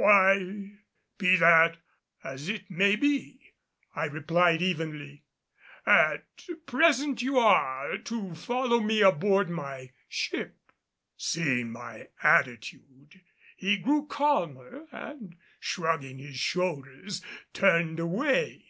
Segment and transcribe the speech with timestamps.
[0.00, 1.76] "Why, that will be
[2.22, 3.54] as it may be,"
[3.96, 5.24] I replied evenly,
[5.84, 6.24] "at
[6.66, 10.54] present you are to follow me aboard my ship."
[11.16, 13.22] Seeing my attitude,
[13.56, 17.20] he grew calmer and shrugging his shoulders,
[17.52, 18.66] turned away.